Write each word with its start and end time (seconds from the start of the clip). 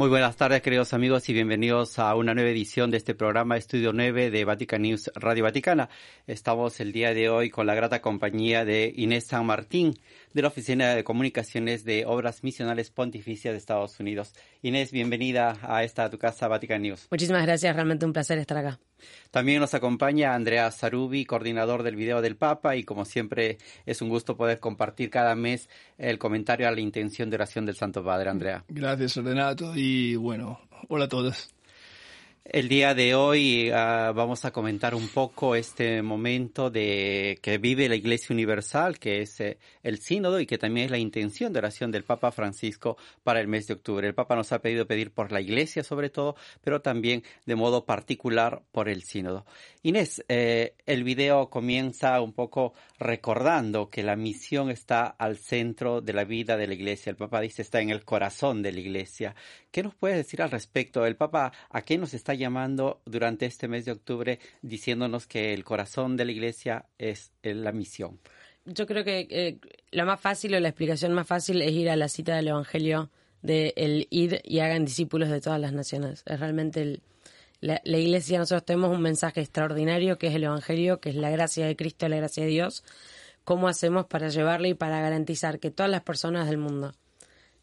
Muy 0.00 0.08
buenas 0.08 0.34
tardes, 0.36 0.62
queridos 0.62 0.94
amigos, 0.94 1.28
y 1.28 1.34
bienvenidos 1.34 1.98
a 1.98 2.14
una 2.14 2.32
nueva 2.32 2.48
edición 2.48 2.90
de 2.90 2.96
este 2.96 3.14
programa 3.14 3.58
Estudio 3.58 3.92
9 3.92 4.30
de 4.30 4.46
Vatican 4.46 4.80
News 4.80 5.10
Radio 5.14 5.44
Vaticana. 5.44 5.90
Estamos 6.26 6.80
el 6.80 6.90
día 6.90 7.12
de 7.12 7.28
hoy 7.28 7.50
con 7.50 7.66
la 7.66 7.74
grata 7.74 8.00
compañía 8.00 8.64
de 8.64 8.90
Inés 8.96 9.26
San 9.26 9.44
Martín, 9.44 9.92
de 10.32 10.40
la 10.40 10.48
Oficina 10.48 10.94
de 10.94 11.04
Comunicaciones 11.04 11.84
de 11.84 12.06
Obras 12.06 12.42
Misionales 12.42 12.90
Pontificias 12.90 13.52
de 13.52 13.58
Estados 13.58 14.00
Unidos. 14.00 14.32
Inés, 14.62 14.90
bienvenida 14.90 15.58
a 15.60 15.84
esta 15.84 16.08
tu 16.08 16.16
casa 16.16 16.48
Vatican 16.48 16.80
News. 16.80 17.06
Muchísimas 17.10 17.42
gracias, 17.42 17.76
realmente 17.76 18.06
un 18.06 18.14
placer 18.14 18.38
estar 18.38 18.56
acá. 18.56 18.80
También 19.30 19.60
nos 19.60 19.74
acompaña 19.74 20.34
Andrea 20.34 20.70
Sarubi, 20.70 21.24
coordinador 21.24 21.82
del 21.82 21.96
video 21.96 22.20
del 22.22 22.36
Papa, 22.36 22.76
y 22.76 22.84
como 22.84 23.04
siempre 23.04 23.58
es 23.86 24.02
un 24.02 24.08
gusto 24.08 24.36
poder 24.36 24.60
compartir 24.60 25.10
cada 25.10 25.34
mes 25.34 25.68
el 25.98 26.18
comentario 26.18 26.68
a 26.68 26.70
la 26.70 26.80
intención 26.80 27.30
de 27.30 27.36
oración 27.36 27.66
del 27.66 27.76
Santo 27.76 28.04
Padre, 28.04 28.30
Andrea. 28.30 28.64
Gracias, 28.68 29.16
Renato, 29.16 29.72
y 29.76 30.16
bueno, 30.16 30.60
hola 30.88 31.04
a 31.04 31.08
todos. 31.08 31.50
El 32.52 32.68
día 32.68 32.94
de 32.94 33.14
hoy 33.14 33.70
uh, 33.70 34.12
vamos 34.12 34.44
a 34.44 34.50
comentar 34.50 34.96
un 34.96 35.06
poco 35.06 35.54
este 35.54 36.02
momento 36.02 36.68
de 36.68 37.38
que 37.42 37.58
vive 37.58 37.88
la 37.88 37.94
Iglesia 37.94 38.34
Universal, 38.34 38.98
que 38.98 39.22
es 39.22 39.38
eh, 39.38 39.58
el 39.84 40.00
sínodo 40.00 40.40
y 40.40 40.46
que 40.46 40.58
también 40.58 40.86
es 40.86 40.90
la 40.90 40.98
intención 40.98 41.52
de 41.52 41.60
oración 41.60 41.92
del 41.92 42.02
Papa 42.02 42.32
Francisco 42.32 42.96
para 43.22 43.40
el 43.40 43.46
mes 43.46 43.68
de 43.68 43.74
octubre. 43.74 44.08
El 44.08 44.14
Papa 44.14 44.34
nos 44.34 44.50
ha 44.50 44.58
pedido 44.58 44.84
pedir 44.88 45.12
por 45.12 45.30
la 45.30 45.40
Iglesia 45.40 45.84
sobre 45.84 46.10
todo, 46.10 46.34
pero 46.60 46.82
también 46.82 47.22
de 47.46 47.54
modo 47.54 47.84
particular 47.84 48.62
por 48.72 48.88
el 48.88 49.04
sínodo. 49.04 49.46
Inés, 49.82 50.22
eh, 50.28 50.74
el 50.84 51.04
video 51.04 51.48
comienza 51.48 52.20
un 52.20 52.34
poco 52.34 52.74
recordando 52.98 53.88
que 53.88 54.02
la 54.02 54.14
misión 54.14 54.68
está 54.68 55.06
al 55.06 55.38
centro 55.38 56.02
de 56.02 56.12
la 56.12 56.24
vida 56.24 56.58
de 56.58 56.66
la 56.66 56.74
Iglesia. 56.74 57.08
El 57.08 57.16
Papa 57.16 57.40
dice 57.40 57.62
está 57.62 57.80
en 57.80 57.88
el 57.88 58.04
corazón 58.04 58.62
de 58.62 58.72
la 58.72 58.80
Iglesia. 58.80 59.34
¿Qué 59.70 59.82
nos 59.82 59.94
puedes 59.94 60.18
decir 60.18 60.42
al 60.42 60.50
respecto? 60.50 61.06
El 61.06 61.16
Papa, 61.16 61.52
¿a 61.70 61.80
qué 61.80 61.96
nos 61.96 62.12
está 62.12 62.34
llamando 62.34 63.00
durante 63.06 63.46
este 63.46 63.68
mes 63.68 63.86
de 63.86 63.92
octubre 63.92 64.38
diciéndonos 64.60 65.26
que 65.26 65.54
el 65.54 65.64
corazón 65.64 66.14
de 66.14 66.26
la 66.26 66.32
Iglesia 66.32 66.84
es 66.98 67.32
la 67.42 67.72
misión? 67.72 68.20
Yo 68.66 68.86
creo 68.86 69.02
que 69.02 69.26
eh, 69.30 69.58
lo 69.92 70.04
más 70.04 70.20
fácil 70.20 70.54
o 70.54 70.60
la 70.60 70.68
explicación 70.68 71.14
más 71.14 71.26
fácil 71.26 71.62
es 71.62 71.72
ir 71.72 71.88
a 71.88 71.96
la 71.96 72.08
cita 72.08 72.36
del 72.36 72.48
Evangelio 72.48 73.10
de 73.40 73.72
el 73.76 74.06
id 74.10 74.34
y 74.44 74.58
hagan 74.58 74.84
discípulos 74.84 75.30
de 75.30 75.40
todas 75.40 75.58
las 75.58 75.72
naciones. 75.72 76.22
Es 76.26 76.38
realmente 76.38 76.82
el, 76.82 77.02
la, 77.60 77.80
iglesia, 77.84 78.38
nosotros 78.38 78.64
tenemos 78.64 78.90
un 78.90 79.02
mensaje 79.02 79.40
extraordinario 79.40 80.16
que 80.18 80.28
es 80.28 80.34
el 80.34 80.44
Evangelio, 80.44 81.00
que 81.00 81.10
es 81.10 81.16
la 81.16 81.30
gracia 81.30 81.66
de 81.66 81.76
Cristo, 81.76 82.08
la 82.08 82.16
gracia 82.16 82.44
de 82.44 82.50
Dios. 82.50 82.84
¿Cómo 83.44 83.68
hacemos 83.68 84.06
para 84.06 84.28
llevarle 84.28 84.70
y 84.70 84.74
para 84.74 85.00
garantizar 85.00 85.58
que 85.58 85.70
todas 85.70 85.90
las 85.90 86.02
personas 86.02 86.48
del 86.48 86.58
mundo, 86.58 86.94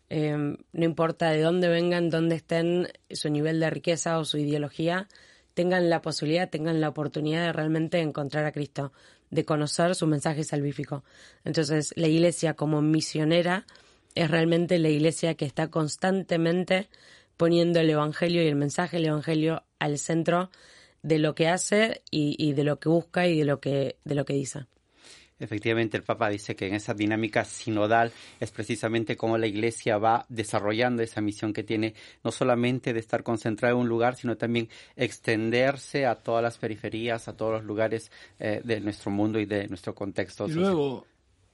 eh, 0.09 0.55
no 0.71 0.85
importa 0.85 1.31
de 1.31 1.41
dónde 1.41 1.67
vengan, 1.67 2.09
dónde 2.09 2.35
estén, 2.35 2.89
su 3.09 3.29
nivel 3.29 3.59
de 3.59 3.69
riqueza 3.69 4.19
o 4.19 4.25
su 4.25 4.37
ideología, 4.37 5.07
tengan 5.53 5.89
la 5.89 6.01
posibilidad, 6.01 6.49
tengan 6.49 6.79
la 6.79 6.89
oportunidad 6.89 7.45
de 7.45 7.53
realmente 7.53 7.99
encontrar 7.99 8.45
a 8.45 8.51
Cristo, 8.51 8.93
de 9.31 9.45
conocer 9.45 9.95
su 9.95 10.05
mensaje 10.05 10.43
salvífico. 10.43 11.03
Entonces, 11.43 11.93
la 11.95 12.07
iglesia 12.07 12.53
como 12.53 12.81
misionera 12.81 13.65
es 14.13 14.29
realmente 14.29 14.77
la 14.77 14.89
iglesia 14.89 15.33
que 15.35 15.45
está 15.45 15.69
constantemente 15.69 16.89
poniendo 17.37 17.79
el 17.79 17.89
Evangelio 17.89 18.43
y 18.43 18.47
el 18.47 18.55
mensaje 18.55 18.97
del 18.97 19.07
Evangelio 19.07 19.63
al 19.79 19.97
centro 19.97 20.49
de 21.03 21.19
lo 21.19 21.35
que 21.35 21.47
hace 21.47 22.01
y, 22.11 22.35
y, 22.37 22.53
de 22.53 22.63
lo 22.63 22.79
que 22.79 22.89
busca 22.89 23.27
y 23.27 23.37
de 23.37 23.45
lo 23.45 23.59
que, 23.59 23.97
de 24.03 24.15
lo 24.15 24.25
que 24.25 24.33
dice. 24.33 24.65
Efectivamente, 25.39 25.97
el 25.97 26.03
Papa 26.03 26.29
dice 26.29 26.55
que 26.55 26.67
en 26.67 26.73
esa 26.73 26.95
dinámica 26.95 27.45
sinodal 27.45 28.11
es 28.39 28.49
precisamente 28.49 29.15
como 29.15 29.37
la 29.37 29.45
Iglesia 29.45 29.99
va 29.99 30.25
desarrollando 30.29 31.03
esa 31.03 31.21
misión 31.21 31.53
que 31.53 31.63
tiene, 31.63 31.93
no 32.23 32.31
solamente 32.31 32.91
de 32.91 32.99
estar 32.99 33.21
concentrada 33.21 33.73
en 33.73 33.81
un 33.81 33.87
lugar, 33.87 34.15
sino 34.15 34.35
también 34.35 34.67
extenderse 34.95 36.07
a 36.07 36.15
todas 36.15 36.41
las 36.41 36.57
periferias, 36.57 37.27
a 37.27 37.37
todos 37.37 37.53
los 37.53 37.63
lugares 37.65 38.11
eh, 38.39 38.61
de 38.63 38.79
nuestro 38.79 39.11
mundo 39.11 39.39
y 39.39 39.45
de 39.45 39.67
nuestro 39.67 39.93
contexto. 39.93 40.47
Y 40.47 40.53
luego, 40.53 41.05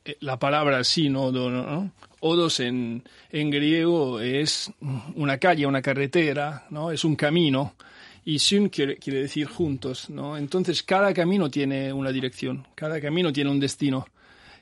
eh, 0.05 0.15
la 0.21 0.39
palabra 0.39 0.81
sínodo, 0.85 1.49
¿no? 1.49 1.91
Odos 2.21 2.61
en, 2.61 3.03
en 3.31 3.49
griego 3.49 4.21
es 4.21 4.71
una 5.15 5.39
calle, 5.39 5.65
una 5.65 5.81
carretera, 5.81 6.67
¿no? 6.69 6.89
Es 6.89 7.03
un 7.03 7.17
camino 7.17 7.75
y 8.25 8.39
syn 8.39 8.69
quiere, 8.69 8.97
quiere, 8.97 9.21
decir 9.21 9.47
juntos, 9.47 10.09
¿no? 10.09 10.37
Entonces 10.37 10.83
cada 10.83 11.13
camino 11.13 11.49
tiene 11.49 11.91
una 11.91 12.11
dirección, 12.11 12.67
cada 12.75 13.01
camino 13.01 13.33
tiene 13.33 13.49
un 13.49 13.59
destino. 13.59 14.05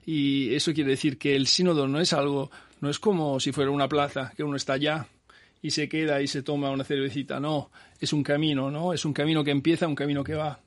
Y 0.05 0.53
eso 0.55 0.73
quiere 0.73 0.91
decir 0.91 1.17
que 1.17 1.35
el 1.35 1.45
sínodo 1.45 1.87
no 1.87 1.99
es 1.99 2.11
algo, 2.13 2.49
no 2.79 2.89
es 2.89 2.97
como 2.97 3.39
si 3.39 3.51
fuera 3.51 3.69
una 3.69 3.87
plaza, 3.87 4.33
que 4.35 4.43
uno 4.43 4.55
está 4.57 4.73
allá 4.73 5.07
y 5.61 5.71
se 5.71 5.87
queda 5.87 6.21
y 6.21 6.27
se 6.27 6.41
toma 6.41 6.71
una 6.71 6.83
cervecita, 6.83 7.39
no, 7.39 7.71
es 7.99 8.13
un 8.13 8.23
camino, 8.23 8.71
¿no? 8.71 8.93
Es 8.93 9.05
un 9.05 9.13
camino 9.13 9.43
que 9.43 9.51
empieza, 9.51 9.87
un 9.87 9.95
camino 9.95 10.23
que 10.23 10.33
va. 10.33 10.59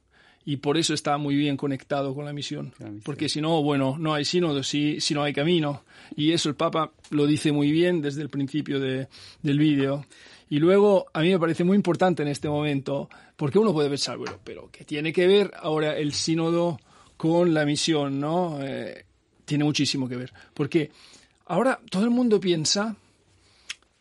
Y 0.46 0.58
por 0.58 0.76
eso 0.76 0.92
está 0.92 1.16
muy 1.16 1.36
bien 1.36 1.56
conectado 1.56 2.14
con 2.14 2.26
la 2.26 2.32
misión. 2.32 2.74
La 2.78 2.86
misión. 2.86 3.02
Porque 3.02 3.28
si 3.28 3.40
no, 3.40 3.62
bueno, 3.62 3.96
no 3.98 4.12
hay 4.12 4.26
sínodo, 4.26 4.62
si, 4.62 5.00
si 5.00 5.14
no 5.14 5.22
hay 5.22 5.32
camino. 5.32 5.84
Y 6.16 6.32
eso 6.32 6.50
el 6.50 6.54
Papa 6.54 6.92
lo 7.10 7.26
dice 7.26 7.50
muy 7.50 7.72
bien 7.72 8.02
desde 8.02 8.20
el 8.20 8.28
principio 8.28 8.78
de, 8.78 9.08
del 9.42 9.58
vídeo. 9.58 10.04
Y 10.50 10.58
luego, 10.58 11.06
a 11.12 11.20
mí 11.20 11.30
me 11.30 11.38
parece 11.38 11.64
muy 11.64 11.76
importante 11.76 12.22
en 12.22 12.28
este 12.28 12.48
momento, 12.48 13.08
porque 13.36 13.58
uno 13.58 13.72
puede 13.72 13.88
pensar, 13.88 14.18
bueno, 14.18 14.38
pero 14.44 14.68
¿qué 14.70 14.84
tiene 14.84 15.12
que 15.12 15.26
ver 15.26 15.52
ahora 15.56 15.96
el 15.96 16.12
sínodo 16.12 16.78
con 17.16 17.54
la 17.54 17.64
misión? 17.64 18.20
¿no? 18.20 18.58
Eh, 18.62 19.04
tiene 19.44 19.64
muchísimo 19.64 20.08
que 20.08 20.16
ver. 20.16 20.32
Porque 20.52 20.90
ahora 21.46 21.80
todo 21.90 22.04
el 22.04 22.10
mundo 22.10 22.40
piensa 22.40 22.96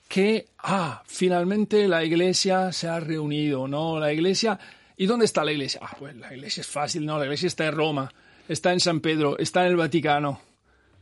que, 0.07 0.47
ah, 0.59 1.01
finalmente 1.07 1.87
la 1.87 2.03
iglesia 2.03 2.71
se 2.71 2.87
ha 2.87 2.99
reunido, 2.99 3.67
¿no? 3.67 3.99
La 3.99 4.13
iglesia. 4.13 4.59
¿Y 4.95 5.07
dónde 5.07 5.25
está 5.25 5.43
la 5.43 5.51
iglesia? 5.51 5.79
Ah, 5.83 5.95
pues 5.97 6.15
la 6.15 6.33
iglesia 6.33 6.61
es 6.61 6.67
fácil, 6.67 7.05
¿no? 7.05 7.17
La 7.17 7.25
iglesia 7.25 7.47
está 7.47 7.65
en 7.65 7.75
Roma, 7.75 8.13
está 8.47 8.71
en 8.73 8.79
San 8.79 8.99
Pedro, 8.99 9.39
está 9.39 9.61
en 9.61 9.71
el 9.71 9.75
Vaticano. 9.75 10.39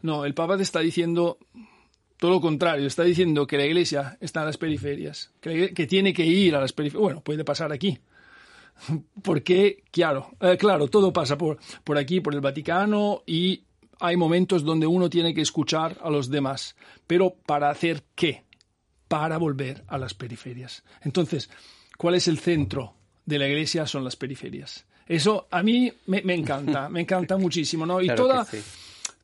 No, 0.04 0.24
el 0.24 0.34
Papa 0.34 0.56
te 0.56 0.64
está 0.64 0.80
diciendo 0.80 1.38
todo 2.22 2.30
lo 2.30 2.40
contrario, 2.40 2.86
está 2.86 3.04
diciendo 3.04 3.48
que 3.48 3.58
la 3.58 3.66
iglesia 3.66 4.16
está 4.22 4.42
en 4.42 4.46
las 4.46 4.58
periferias, 4.58 5.32
que, 5.42 5.74
que 5.74 5.88
tiene 5.88 6.14
que 6.14 6.24
ir 6.24 6.56
a 6.56 6.62
las 6.62 6.72
periferias. 6.72 7.02
Bueno, 7.02 7.22
puede 7.22 7.44
pasar 7.44 7.74
aquí. 7.74 7.98
Porque, 9.24 9.84
claro, 9.90 10.30
eh, 10.40 10.56
claro, 10.56 10.88
todo 10.88 11.12
pasa 11.12 11.36
por, 11.36 11.58
por 11.84 11.98
aquí, 11.98 12.22
por 12.22 12.36
el 12.36 12.42
Vaticano, 12.42 13.24
y 13.26 13.64
hay 14.00 14.18
momentos 14.18 14.64
donde 14.64 14.86
uno 14.86 15.10
tiene 15.10 15.34
que 15.34 15.42
escuchar 15.42 15.98
a 16.00 16.12
los 16.12 16.30
demás. 16.30 16.76
Pero 17.08 17.38
¿para 17.44 17.72
hacer 17.72 18.04
qué? 18.14 18.44
Para 19.08 19.40
volver 19.40 19.84
a 19.88 19.98
las 19.98 20.14
periferias. 20.14 20.84
Entonces, 21.02 21.50
¿cuál 21.98 22.14
es 22.14 22.28
el 22.28 22.38
centro 22.38 22.94
de 23.26 23.40
la 23.40 23.48
iglesia? 23.48 23.88
Son 23.88 24.04
las 24.04 24.16
periferias. 24.16 24.86
Eso 25.08 25.48
a 25.50 25.64
mí 25.64 25.92
me, 26.06 26.22
me 26.22 26.36
encanta, 26.36 26.88
me 26.88 27.02
encanta 27.02 27.36
muchísimo, 27.40 27.88
¿no? 27.88 28.00
Y 28.00 28.06
Claro 28.06 28.28
toda, 28.28 28.46
que 28.46 28.62
sí. 28.62 28.64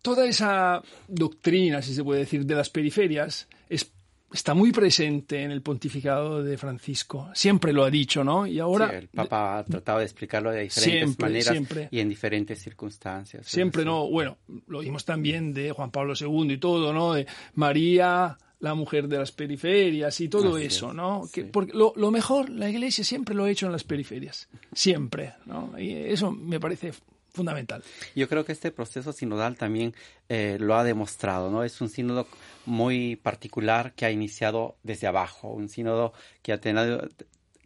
Toda 0.07 0.25
esa 0.25 0.81
doctrina, 1.09 1.81
si 1.81 1.93
se 1.93 2.01
puede 2.01 2.21
decir, 2.21 2.45
de 2.45 2.55
las 2.55 2.69
periferias 2.69 3.45
es, 3.67 3.91
está 4.31 4.53
muy 4.53 4.71
presente 4.71 5.43
en 5.43 5.51
el 5.51 5.61
pontificado 5.61 6.41
de 6.41 6.57
Francisco. 6.57 7.29
Siempre 7.33 7.73
lo 7.73 7.83
ha 7.83 7.89
dicho, 7.89 8.23
¿no? 8.23 8.47
Y 8.47 8.57
ahora... 8.59 8.89
Sí, 8.89 8.95
el 8.95 9.09
Papa 9.09 9.59
ha 9.59 9.65
tratado 9.65 9.99
de 9.99 10.05
explicarlo 10.05 10.51
de 10.51 10.61
diferentes 10.61 11.01
Siempre, 11.01 11.25
maneras 11.25 11.47
siempre. 11.51 11.89
y 11.91 11.99
en 11.99 12.07
diferentes 12.07 12.57
circunstancias. 12.57 13.45
Siempre. 13.47 13.83
¿no? 13.83 14.09
Bueno, 14.09 14.37
lo 14.67 14.79
vimos 14.79 15.03
también 15.03 15.53
de 15.53 15.73
Juan 15.73 15.91
Pablo 15.91 16.13
II 16.17 16.53
y 16.53 16.57
todo, 16.57 16.93
¿no? 16.93 17.13
De 17.13 17.27
María, 17.55 18.37
la 18.61 18.75
mujer 18.75 19.09
de 19.09 19.17
las 19.17 19.33
periferias 19.33 20.21
y 20.21 20.29
todo 20.29 20.55
Así 20.55 20.67
eso, 20.67 20.87
es, 20.91 20.95
¿no? 20.95 21.23
sí. 21.25 21.31
Que, 21.33 21.43
porque 21.43 21.73
lo, 21.73 21.91
lo 21.97 22.11
mejor, 22.11 22.49
la 22.49 22.69
iglesia 22.69 23.03
siempre 23.03 23.35
lo 23.35 23.43
ha 23.43 23.51
hecho 23.51 23.65
en 23.65 23.73
las 23.73 23.83
periferias. 23.83 24.47
Siempre, 24.71 25.33
¿no? 25.45 25.77
Y 25.77 25.91
eso 25.91 26.31
me 26.31 26.61
parece 26.61 26.93
fundamental. 27.37 27.81
Yo 28.15 28.27
creo 28.27 28.43
que 28.43 28.51
este 28.51 28.71
proceso 28.71 29.13
sinodal 29.13 29.55
también 29.55 29.93
eh, 30.27 30.57
lo 30.59 30.75
ha 30.75 30.83
demostrado, 30.83 31.49
¿no? 31.49 31.63
Es 31.63 31.79
un 31.79 31.89
sínodo 31.89 32.27
muy 32.65 33.15
particular 33.15 33.93
que 33.93 34.05
ha 34.05 34.11
iniciado 34.11 34.75
desde 34.83 35.07
abajo, 35.07 35.47
un 35.49 35.69
sínodo 35.69 36.11
que 36.41 36.51
ha 36.51 36.59
tenido 36.59 37.07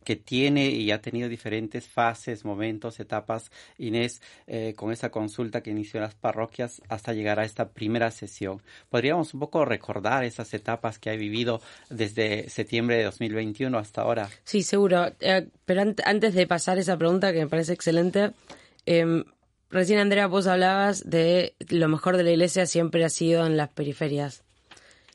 que 0.04 0.16
tiene 0.16 0.66
y 0.72 0.90
ha 0.90 1.00
tenido 1.00 1.30
diferentes 1.30 1.88
fases, 1.88 2.44
momentos, 2.44 3.00
etapas, 3.00 3.52
Inés, 3.78 4.20
eh, 4.48 4.74
con 4.76 4.92
esa 4.92 5.12
consulta 5.12 5.62
que 5.62 5.70
inició 5.70 6.00
en 6.00 6.06
las 6.06 6.16
parroquias 6.16 6.82
hasta 6.90 7.14
llegar 7.14 7.40
a 7.40 7.46
esta 7.46 7.70
primera 7.70 8.10
sesión. 8.10 8.64
¿Podríamos 8.90 9.36
un 9.36 9.40
poco 9.42 9.64
recordar 9.64 10.24
esas 10.24 10.56
etapas 10.56 10.98
que 10.98 11.12
ha 11.12 11.16
vivido 11.16 11.62
desde 11.92 12.50
septiembre 12.50 12.98
de 12.98 13.04
2021 13.04 13.78
hasta 13.78 14.02
ahora? 14.02 14.28
Sí, 14.44 14.64
seguro. 14.64 15.06
Eh, 15.20 15.48
pero 15.66 15.82
an- 15.82 15.96
antes 16.04 16.34
de 16.34 16.48
pasar 16.48 16.80
esa 16.80 16.98
pregunta, 16.98 17.32
que 17.32 17.42
me 17.42 17.48
parece 17.48 17.74
excelente, 17.74 18.32
eh, 18.88 19.24
recién 19.72 20.00
Andrea, 20.00 20.28
vos 20.28 20.48
hablabas 20.48 21.10
de 21.10 21.56
lo 21.70 21.88
mejor 21.88 22.18
de 22.18 22.24
la 22.24 22.32
iglesia 22.32 22.66
siempre 22.66 23.04
ha 23.04 23.10
sido 23.10 23.46
en 23.46 23.58
las 23.58 23.70
periferias. 23.70 24.44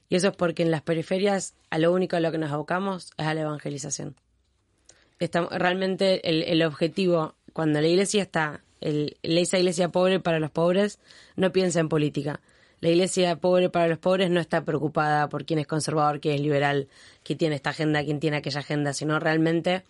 Y 0.08 0.16
eso 0.16 0.28
es 0.28 0.36
porque 0.36 0.62
en 0.62 0.70
las 0.70 0.82
periferias 0.82 1.54
a 1.70 1.78
lo 1.78 1.92
único 1.92 2.16
a 2.16 2.20
lo 2.20 2.32
que 2.32 2.38
nos 2.38 2.52
abocamos 2.52 3.12
es 3.16 3.26
a 3.26 3.34
la 3.34 3.42
evangelización. 3.42 4.16
Estamos, 5.18 5.50
realmente 5.50 6.28
el, 6.52 6.62
objetivo, 6.62 7.34
cuando 7.52 7.80
la 7.80 7.88
iglesia 7.88 8.22
está, 8.22 8.62
el, 8.80 9.16
esa 9.22 9.58
iglesia 9.58 9.88
pobre 9.88 10.20
para 10.20 10.38
los 10.38 10.50
pobres, 10.50 10.98
no 11.36 11.52
piensa 11.52 11.80
en 11.80 11.88
política. 11.88 12.40
La 12.80 12.90
iglesia 12.90 13.36
pobre 13.36 13.70
para 13.70 13.88
los 13.88 13.98
pobres 13.98 14.30
no 14.30 14.40
está 14.40 14.64
preocupada 14.64 15.28
por 15.28 15.46
quién 15.46 15.58
es 15.58 15.66
conservador, 15.66 16.20
quién 16.20 16.34
es 16.34 16.40
liberal, 16.42 16.88
quién 17.22 17.38
tiene 17.38 17.56
esta 17.56 17.70
agenda, 17.70 18.04
quién 18.04 18.20
tiene 18.20 18.36
aquella 18.36 18.60
agenda, 18.60 18.92
sino 18.92 19.18
realmente 19.18 19.82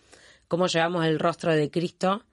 cómo 0.47 0.67
llevamos 0.67 1.05
el 1.05 1.19
rostro 1.19 1.53
de 1.53 1.69
Cristo 1.69 2.23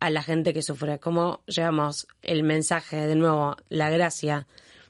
a 0.00 0.10
la 0.10 0.22
gente 0.22 0.54
que 0.54 0.62
sufre, 0.62 0.98
cómo 0.98 1.42
llevamos 1.46 2.08
el 2.22 2.42
mensaje, 2.42 3.06
de 3.06 3.14
nuevo, 3.14 3.56
la 3.68 3.90
gracia 3.90 4.46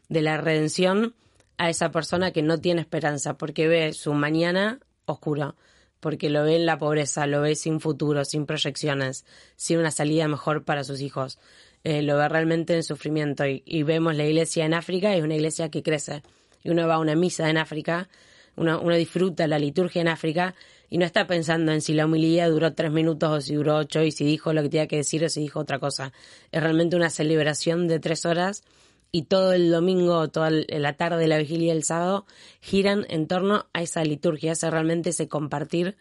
de 0.09 0.23
la 0.23 0.37
redención 0.37 1.15
a 1.59 1.69
esa 1.69 1.91
persona 1.91 2.33
que 2.33 2.43
no 2.43 2.59
tiene 2.59 2.81
esperanza 2.81 3.37
porque 3.37 3.69
ve 3.69 3.93
su 3.93 4.15
mañana 4.15 4.79
oscuro, 5.05 5.57
porque 5.99 6.31
lo 6.31 6.45
ve 6.45 6.57
en 6.57 6.65
la 6.65 6.79
pobreza, 6.79 7.27
lo 7.27 7.43
ve 7.43 7.57
sin 7.57 7.81
futuro, 7.81 8.25
sin 8.25 8.47
proyecciones, 8.47 9.27
sin 9.57 9.79
una 9.79 9.91
salida 9.91 10.29
mejor 10.29 10.65
para 10.65 10.85
sus 10.85 11.01
hijos. 11.01 11.39
Eh, 11.83 12.03
lo 12.03 12.17
ve 12.17 12.29
realmente 12.29 12.75
en 12.75 12.83
sufrimiento 12.83 13.45
y, 13.47 13.83
vemos 13.83 14.15
la 14.15 14.25
iglesia 14.25 14.65
en 14.65 14.75
África, 14.75 15.15
es 15.15 15.23
una 15.25 15.35
iglesia 15.35 15.71
que 15.71 15.83
crece. 15.83 16.23
Y 16.63 16.71
uno 16.71 16.87
va 16.87 16.95
a 16.95 16.99
una 16.99 17.17
misa 17.17 17.51
en 17.51 17.59
África, 17.59 18.09
uno, 18.57 18.81
uno 18.81 18.95
disfruta 18.95 19.47
la 19.47 19.59
liturgia 19.59 20.03
en 20.03 20.09
África 20.09 20.55
y 20.91 20.99
no 20.99 21.07
está 21.07 21.27
pensando 21.29 21.73
en 21.73 21.81
si 21.81 21.95
la 21.95 22.07
humildad 22.07 22.51
duró 22.51 22.75
tres 22.75 22.91
minutos 22.91 23.31
o 23.31 23.41
si 23.41 23.55
duró 23.55 23.77
ocho 23.77 24.03
y 24.03 24.11
si 24.11 24.25
dijo 24.25 24.53
lo 24.53 24.63
que 24.63 24.69
tenía 24.69 24.89
que 24.89 24.97
decir 24.97 25.25
o 25.25 25.29
si 25.29 25.41
dijo 25.41 25.61
otra 25.61 25.79
cosa. 25.79 26.13
Es 26.51 26.61
realmente 26.61 26.97
una 26.97 27.11
celebración 27.11 27.87
de 27.87 28.01
tres 28.01 28.27
horas 28.27 28.65
y 29.13 29.23
todo 29.23 29.53
el 29.53 29.71
domingo, 29.71 30.29
toda 30.29 30.51
la 30.51 30.97
tarde, 30.97 31.29
la 31.29 31.39
vigilia 31.39 31.69
y 31.69 31.77
el 31.77 31.85
sábado 31.85 32.27
giran 32.61 33.07
en 33.09 33.29
torno 33.29 33.67
a 33.73 33.83
esa 33.83 34.05
liturgia, 34.05 34.53
ese 34.53 34.69
realmente 34.69 35.11
ese 35.11 35.29
compartir 35.29 35.97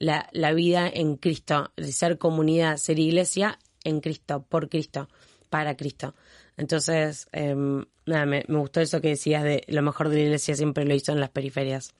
la, 0.00 0.52
vida 0.52 0.90
en 0.92 1.16
Cristo, 1.16 1.72
ser 1.78 2.18
comunidad, 2.18 2.76
ser 2.76 2.98
iglesia 2.98 3.58
en 3.84 4.00
Cristo, 4.00 4.44
por 4.48 4.68
Cristo, 4.68 5.08
para 5.48 5.76
Cristo. 5.76 6.14
Entonces, 6.56 7.28
em, 7.32 7.84
nada, 8.06 8.26
me, 8.26 8.44
gustó 8.48 8.80
eso 8.80 9.00
que 9.00 9.08
decías 9.08 9.44
de 9.44 9.64
lo 9.68 9.82
mejor 9.82 10.08
de 10.08 10.16
la 10.16 10.22
iglesia 10.22 10.54
siempre 10.56 10.84
lo 10.84 10.94
hizo 10.94 11.12
en 11.12 11.20
las 11.20 11.30
periferias. 11.30 11.94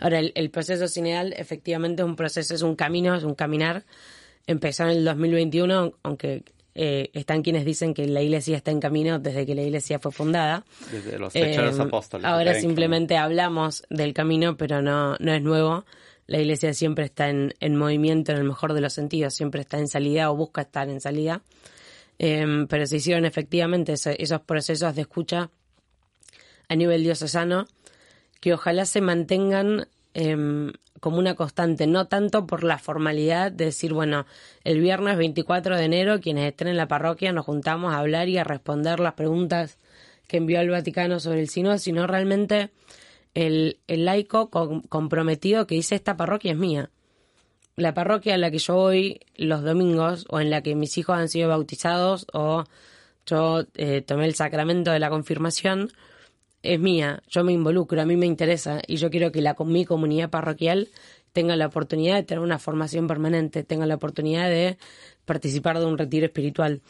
Ahora, 0.00 0.18
el, 0.18 0.32
el 0.34 0.50
proceso 0.50 0.88
cineal 0.88 1.34
efectivamente 1.36 2.02
es 2.02 2.08
un 2.08 2.16
proceso, 2.16 2.54
es 2.54 2.62
un 2.62 2.76
camino, 2.76 3.14
es 3.14 3.24
un 3.24 3.34
caminar. 3.34 3.84
Empezó 4.46 4.84
en 4.84 4.90
el 4.90 5.04
2021, 5.04 5.92
aunque 6.02 6.44
eh, 6.80 7.10
están 7.12 7.42
quienes 7.42 7.64
dicen 7.64 7.92
que 7.92 8.06
la 8.06 8.22
iglesia 8.22 8.56
está 8.56 8.70
en 8.70 8.78
camino 8.78 9.18
desde 9.18 9.44
que 9.44 9.56
la 9.56 9.62
iglesia 9.62 9.98
fue 9.98 10.12
fundada. 10.12 10.64
Desde 10.92 11.18
los 11.18 11.34
hechos 11.34 11.56
de 11.56 11.70
los 11.70 11.78
eh, 11.80 11.82
apóstoles. 11.82 12.24
Ahora 12.24 12.54
simplemente 12.54 13.16
hablamos 13.16 13.82
del 13.90 14.14
camino, 14.14 14.56
pero 14.56 14.80
no, 14.80 15.16
no 15.18 15.32
es 15.32 15.42
nuevo. 15.42 15.84
La 16.28 16.38
iglesia 16.38 16.72
siempre 16.74 17.06
está 17.06 17.30
en, 17.30 17.52
en, 17.58 17.74
movimiento 17.74 18.30
en 18.30 18.38
el 18.38 18.44
mejor 18.44 18.74
de 18.74 18.80
los 18.80 18.92
sentidos, 18.92 19.34
siempre 19.34 19.62
está 19.62 19.78
en 19.78 19.88
salida 19.88 20.30
o 20.30 20.36
busca 20.36 20.60
estar 20.60 20.88
en 20.88 21.00
salida. 21.00 21.42
Em, 22.20 22.68
pero 22.68 22.86
se 22.86 22.98
hicieron 22.98 23.24
efectivamente 23.24 23.94
esos 23.94 24.40
procesos 24.42 24.94
de 24.94 25.00
escucha 25.00 25.50
a 26.68 26.76
nivel 26.76 27.02
diocesano 27.02 27.66
que 28.40 28.54
ojalá 28.54 28.84
se 28.84 29.00
mantengan 29.00 29.86
Em, 30.20 30.72
como 31.00 31.18
una 31.18 31.36
constante, 31.36 31.86
no 31.86 32.08
tanto 32.08 32.44
por 32.44 32.64
la 32.64 32.78
formalidad 32.78 33.52
de 33.52 33.66
decir, 33.66 33.92
bueno, 33.92 34.26
el 34.64 34.80
viernes 34.80 35.16
24 35.16 35.76
de 35.76 35.84
enero 35.84 36.20
quienes 36.20 36.48
estén 36.48 36.66
en 36.66 36.76
la 36.76 36.88
parroquia 36.88 37.32
nos 37.32 37.46
juntamos 37.46 37.94
a 37.94 37.98
hablar 37.98 38.28
y 38.28 38.36
a 38.36 38.42
responder 38.42 38.98
las 38.98 39.14
preguntas 39.14 39.78
que 40.26 40.38
envió 40.38 40.60
el 40.60 40.70
Vaticano 40.70 41.20
sobre 41.20 41.40
el 41.40 41.48
sínodo, 41.48 41.78
sino 41.78 42.08
realmente 42.08 42.70
el, 43.34 43.78
el 43.86 44.06
laico 44.06 44.50
comprometido 44.50 45.68
que 45.68 45.76
dice 45.76 45.94
esta 45.94 46.16
parroquia 46.16 46.50
es 46.50 46.58
mía. 46.58 46.90
La 47.76 47.94
parroquia 47.94 48.34
en 48.34 48.40
la 48.40 48.50
que 48.50 48.58
yo 48.58 48.74
voy 48.74 49.20
los 49.36 49.62
domingos 49.62 50.26
o 50.30 50.40
en 50.40 50.50
la 50.50 50.62
que 50.62 50.74
mis 50.74 50.98
hijos 50.98 51.16
han 51.16 51.28
sido 51.28 51.48
bautizados 51.48 52.26
o 52.32 52.64
yo 53.24 53.66
eh, 53.74 54.00
tomé 54.00 54.26
el 54.26 54.34
sacramento 54.34 54.90
de 54.90 54.98
la 54.98 55.10
confirmación, 55.10 55.92
es 56.62 56.80
mía, 56.80 57.22
yo 57.28 57.44
me 57.44 57.52
involucro, 57.52 58.00
a 58.00 58.04
mí 58.04 58.16
me 58.16 58.26
interesa 58.26 58.80
y 58.86 58.96
yo 58.96 59.10
quiero 59.10 59.30
que 59.30 59.42
la, 59.42 59.56
mi 59.64 59.84
comunidad 59.84 60.30
parroquial 60.30 60.88
tenga 61.32 61.56
la 61.56 61.66
oportunidad 61.66 62.16
de 62.16 62.22
tener 62.24 62.42
una 62.42 62.58
formación 62.58 63.06
permanente, 63.06 63.62
tenga 63.62 63.86
la 63.86 63.94
oportunidad 63.94 64.48
de 64.48 64.76
participar 65.24 65.78
de 65.78 65.86
un 65.86 65.98
retiro 65.98 66.26
espiritual. 66.26 66.82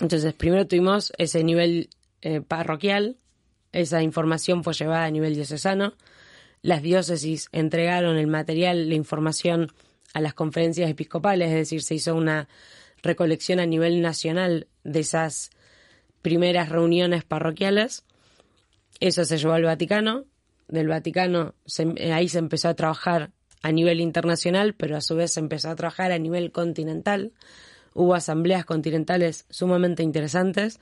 Entonces, 0.00 0.32
primero 0.32 0.66
tuvimos 0.66 1.12
ese 1.18 1.44
nivel 1.44 1.90
eh, 2.22 2.40
parroquial, 2.40 3.16
esa 3.72 4.02
información 4.02 4.64
fue 4.64 4.72
llevada 4.72 5.04
a 5.04 5.10
nivel 5.10 5.34
diocesano, 5.34 5.94
las 6.62 6.82
diócesis 6.82 7.48
entregaron 7.52 8.16
el 8.16 8.26
material, 8.26 8.88
la 8.88 8.94
información 8.94 9.72
a 10.14 10.20
las 10.20 10.32
conferencias 10.32 10.88
episcopales, 10.88 11.48
es 11.48 11.56
decir, 11.56 11.82
se 11.82 11.96
hizo 11.96 12.14
una 12.14 12.48
recolección 13.02 13.60
a 13.60 13.66
nivel 13.66 14.00
nacional 14.00 14.68
de 14.84 15.00
esas 15.00 15.50
primeras 16.22 16.70
reuniones 16.70 17.24
parroquiales 17.24 18.04
eso 19.00 19.24
se 19.24 19.38
llevó 19.38 19.54
al 19.54 19.64
Vaticano. 19.64 20.24
Del 20.68 20.88
Vaticano 20.88 21.54
eh, 21.96 22.12
ahí 22.12 22.28
se 22.28 22.38
empezó 22.38 22.68
a 22.68 22.74
trabajar 22.74 23.30
a 23.62 23.72
nivel 23.72 24.00
internacional, 24.00 24.74
pero 24.74 24.96
a 24.96 25.00
su 25.00 25.16
vez 25.16 25.32
se 25.32 25.40
empezó 25.40 25.70
a 25.70 25.76
trabajar 25.76 26.12
a 26.12 26.18
nivel 26.18 26.52
continental. 26.52 27.32
Hubo 27.94 28.14
asambleas 28.14 28.64
continentales 28.64 29.46
sumamente 29.50 30.02
interesantes. 30.02 30.80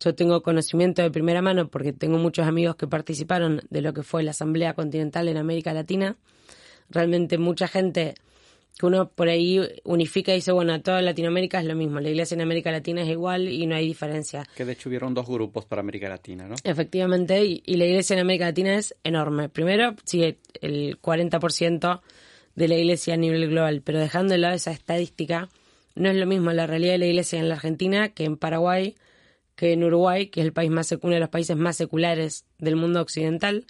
Yo 0.00 0.14
tengo 0.14 0.42
conocimiento 0.42 1.02
de 1.02 1.10
primera 1.10 1.42
mano 1.42 1.68
porque 1.68 1.92
tengo 1.92 2.18
muchos 2.18 2.46
amigos 2.46 2.76
que 2.76 2.86
participaron 2.86 3.62
de 3.70 3.82
lo 3.82 3.92
que 3.92 4.02
fue 4.02 4.22
la 4.22 4.32
Asamblea 4.32 4.74
Continental 4.74 5.28
en 5.28 5.36
América 5.36 5.72
Latina. 5.72 6.16
Realmente 6.88 7.38
mucha 7.38 7.68
gente 7.68 8.14
que 8.78 8.86
uno 8.86 9.10
por 9.10 9.28
ahí 9.28 9.60
unifica 9.84 10.32
y 10.32 10.36
dice, 10.36 10.52
bueno, 10.52 10.80
toda 10.82 11.02
Latinoamérica 11.02 11.60
es 11.60 11.66
lo 11.66 11.74
mismo, 11.74 12.00
la 12.00 12.08
iglesia 12.08 12.34
en 12.34 12.40
América 12.40 12.70
Latina 12.70 13.02
es 13.02 13.08
igual 13.08 13.48
y 13.48 13.66
no 13.66 13.74
hay 13.74 13.86
diferencia. 13.86 14.46
Que 14.56 14.64
de 14.64 14.72
hecho 14.72 14.88
hubieron 14.88 15.14
dos 15.14 15.28
grupos 15.28 15.64
para 15.66 15.80
América 15.80 16.08
Latina, 16.08 16.48
¿no? 16.48 16.54
Efectivamente, 16.64 17.44
y, 17.44 17.76
la 17.76 17.84
iglesia 17.84 18.14
en 18.14 18.20
América 18.20 18.46
Latina 18.46 18.74
es 18.76 18.94
enorme. 19.04 19.48
Primero, 19.48 19.94
sigue 20.04 20.38
el 20.60 21.00
40% 21.00 22.00
de 22.54 22.68
la 22.68 22.76
iglesia 22.76 23.14
a 23.14 23.16
nivel 23.16 23.48
global, 23.48 23.82
pero 23.84 23.98
dejando 23.98 24.32
de 24.32 24.38
lado 24.38 24.54
esa 24.54 24.72
estadística, 24.72 25.48
no 25.94 26.08
es 26.08 26.16
lo 26.16 26.26
mismo 26.26 26.52
la 26.52 26.66
realidad 26.66 26.92
de 26.92 26.98
la 26.98 27.06
iglesia 27.06 27.38
en 27.38 27.48
la 27.48 27.56
Argentina 27.56 28.08
que 28.10 28.24
en 28.24 28.36
Paraguay, 28.36 28.94
que 29.54 29.72
en 29.72 29.84
Uruguay, 29.84 30.28
que 30.28 30.40
es 30.40 30.46
el 30.46 30.52
país 30.52 30.70
más 30.70 30.90
uno 30.92 31.14
de 31.14 31.20
los 31.20 31.28
países 31.28 31.56
más 31.56 31.76
seculares 31.76 32.46
del 32.58 32.76
mundo 32.76 33.00
occidental. 33.00 33.66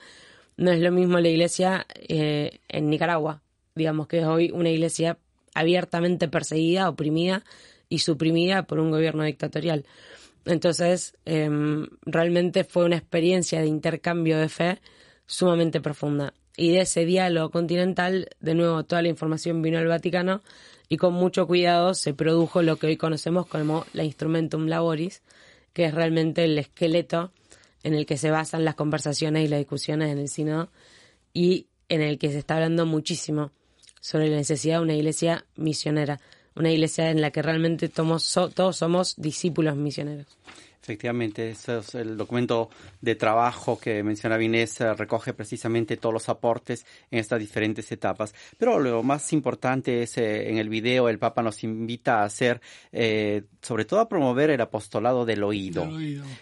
No 0.57 0.71
es 0.71 0.81
lo 0.81 0.93
mismo 0.93 1.19
la 1.19 1.29
iglesia 1.29 1.87
eh, 1.97 2.61
en 2.69 2.89
Nicaragua, 2.89 3.42
digamos 3.75 4.07
que 4.07 4.21
es 4.21 4.27
hoy 4.27 4.51
una 4.53 4.71
iglesia 4.71 5.19
abiertamente 5.55 6.29
perseguida, 6.29 6.89
oprimida 6.89 7.45
y 7.89 7.99
suprimida 7.99 8.65
por 8.65 8.79
un 8.79 8.91
gobierno 8.91 9.25
dictatorial. 9.25 9.85
Entonces, 10.45 11.15
em, 11.25 11.87
realmente 12.05 12.65
fue 12.65 12.85
una 12.85 12.97
experiencia 12.97 13.61
de 13.61 13.67
intercambio 13.67 14.39
de 14.39 14.49
fe 14.49 14.79
sumamente 15.27 15.81
profunda. 15.81 16.35
Y 16.57 16.71
de 16.73 16.81
ese 16.81 17.05
diálogo 17.05 17.51
continental, 17.51 18.29
de 18.41 18.55
nuevo, 18.55 18.85
toda 18.85 19.03
la 19.03 19.09
información 19.09 19.63
vino 19.63 19.79
al 19.79 19.87
Vaticano 19.87 20.43
y 20.89 20.97
con 20.99 21.15
mucho 21.15 21.47
cuidado 21.47 21.95
se 21.95 22.13
produjo 22.13 22.63
lo 22.63 22.77
que 22.77 22.89
hoy 22.89 22.97
conocemos 22.97 23.47
como 23.47 23.87
la 23.95 24.05
Instrumentum 24.05 24.67
Laboris, 24.67 25.23
que 25.73 25.87
es 25.87 25.95
realmente 25.95 26.45
el 26.45 26.59
esqueleto 26.59 27.33
en 27.83 27.95
el 27.95 28.05
que 28.05 28.19
se 28.19 28.31
basan 28.31 28.65
las 28.65 28.75
conversaciones 28.75 29.45
y 29.45 29.49
las 29.49 29.61
discusiones 29.61 30.11
en 30.11 30.19
el 30.19 30.29
sínodo 30.29 30.71
y 31.33 31.67
en 31.89 32.03
el 32.03 32.19
que 32.19 32.31
se 32.31 32.39
está 32.39 32.57
hablando 32.57 32.85
muchísimo 32.85 33.53
sobre 34.03 34.29
la 34.29 34.37
necesidad 34.37 34.79
de 34.79 34.83
una 34.83 34.95
iglesia 34.95 35.47
misionera, 35.57 36.21
una 36.57 36.71
iglesia 36.71 37.11
en 37.11 37.21
la 37.23 37.31
que 37.31 37.41
realmente 37.41 37.89
todos 37.89 38.25
somos 38.77 39.15
discípulos 39.17 39.77
misioneros. 39.77 40.27
Efectivamente, 40.83 41.51
ese 41.51 41.79
es 41.79 41.95
el 41.95 42.17
documento 42.17 42.69
de 43.01 43.15
trabajo 43.15 43.79
que 43.79 44.03
menciona 44.03 44.43
Inés, 44.43 44.81
eh, 44.81 44.93
recoge 44.95 45.33
precisamente 45.33 45.97
todos 45.97 46.13
los 46.13 46.29
aportes 46.29 46.85
en 47.09 47.21
estas 47.21 47.39
diferentes 47.39 47.93
etapas. 47.93 48.35
Pero 48.59 48.81
lo 48.81 49.05
más 49.05 49.33
importante 49.33 50.03
es, 50.03 50.19
eh, 50.19 50.51
en 50.51 50.59
el 50.59 50.69
video, 50.69 51.09
el 51.09 51.21
Papa 51.21 51.41
nos 51.41 51.63
invita 51.63 52.21
a 52.21 52.25
hacer, 52.25 52.61
eh, 52.91 53.45
sobre 53.61 53.85
todo 53.85 54.01
a 54.01 54.09
promover 54.09 54.51
el 54.51 54.61
apostolado 54.61 55.25
del 55.25 55.45
oído, 55.45 55.89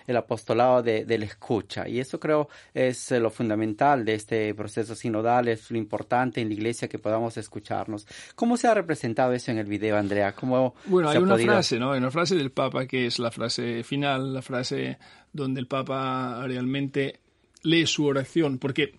el, 0.07 0.17
apostolado 0.17 0.83
de, 0.83 1.05
la 1.07 1.25
escucha. 1.27 1.87
Y 1.87 2.01
eso 2.01 2.19
creo 2.19 2.49
es 2.73 3.11
lo 3.11 3.29
fundamental 3.29 4.07
de 4.07 4.15
este 4.15 4.55
proceso 4.55 4.95
sinodal, 4.95 5.49
es 5.49 5.71
lo 5.71 5.77
importante 5.77 6.41
en 6.41 6.49
la 6.49 6.55
iglesia 6.55 6.89
que 6.89 6.99
podamos 6.99 7.37
escucharnos. 7.37 8.07
¿Cómo 8.35 8.57
se 8.57 8.69
ha 8.69 8.75
representado 8.75 9.35
eso 9.35 9.51
en 9.51 9.59
el 9.59 9.67
video, 9.67 9.99
Andrea? 9.99 10.33
¿Cómo 10.35 10.75
bueno, 10.87 11.11
hay 11.11 11.19
una 11.19 11.37
frase, 11.37 11.79
¿no? 11.79 11.93
Hay 11.93 11.99
una 11.99 12.11
frase 12.11 12.37
del 12.37 12.53
Papa 12.53 12.87
que 12.87 13.05
es 13.05 13.19
la 13.19 13.31
frase 13.31 13.85
final 13.85 14.30
la 14.33 14.43
frase 14.43 14.99
donde 15.33 15.61
el 15.61 15.67
Papa 15.67 16.43
realmente 16.47 17.21
lee 17.63 17.87
su 17.87 18.07
oración, 18.07 18.59
porque 18.59 18.95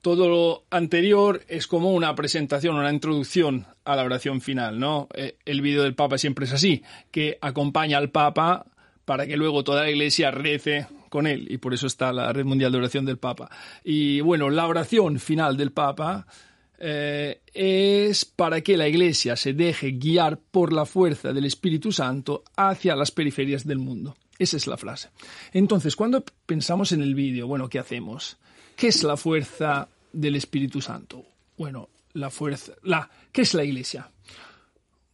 todo 0.00 0.28
lo 0.28 0.64
anterior 0.70 1.42
es 1.48 1.66
como 1.66 1.92
una 1.92 2.14
presentación, 2.14 2.76
una 2.76 2.92
introducción 2.92 3.66
a 3.84 3.96
la 3.96 4.04
oración 4.04 4.40
final, 4.40 4.78
¿no? 4.78 5.08
Eh, 5.14 5.36
el 5.46 5.62
vídeo 5.62 5.82
del 5.82 5.94
Papa 5.94 6.18
siempre 6.18 6.44
es 6.44 6.52
así, 6.52 6.82
que 7.10 7.38
acompaña 7.40 7.98
al 7.98 8.10
Papa 8.10 8.66
para 9.04 9.26
que 9.26 9.36
luego 9.36 9.64
toda 9.64 9.82
la 9.82 9.90
Iglesia 9.90 10.30
rece 10.30 10.86
con 11.08 11.26
él, 11.26 11.46
y 11.48 11.58
por 11.58 11.72
eso 11.72 11.86
está 11.86 12.12
la 12.12 12.32
Red 12.32 12.44
Mundial 12.44 12.72
de 12.72 12.78
Oración 12.78 13.04
del 13.04 13.18
Papa. 13.18 13.50
Y 13.82 14.20
bueno, 14.20 14.50
la 14.50 14.66
oración 14.66 15.18
final 15.18 15.56
del 15.56 15.72
Papa 15.72 16.26
eh, 16.78 17.40
es 17.54 18.24
para 18.24 18.60
que 18.60 18.76
la 18.76 18.88
Iglesia 18.88 19.36
se 19.36 19.52
deje 19.52 19.92
guiar 19.92 20.38
por 20.38 20.72
la 20.72 20.84
fuerza 20.84 21.32
del 21.32 21.44
Espíritu 21.44 21.92
Santo 21.92 22.42
hacia 22.56 22.96
las 22.96 23.10
periferias 23.10 23.66
del 23.66 23.78
mundo. 23.78 24.16
Esa 24.38 24.56
es 24.56 24.66
la 24.66 24.76
frase. 24.76 25.10
Entonces, 25.52 25.94
cuando 25.96 26.24
pensamos 26.46 26.92
en 26.92 27.02
el 27.02 27.14
vídeo, 27.14 27.46
bueno, 27.46 27.68
¿qué 27.68 27.78
hacemos? 27.78 28.36
¿Qué 28.76 28.88
es 28.88 29.02
la 29.04 29.16
fuerza 29.16 29.88
del 30.12 30.34
Espíritu 30.36 30.80
Santo? 30.80 31.24
Bueno, 31.56 31.88
la 32.14 32.30
fuerza, 32.30 32.72
la, 32.82 33.08
¿qué 33.32 33.42
es 33.42 33.54
la 33.54 33.62
iglesia? 33.64 34.10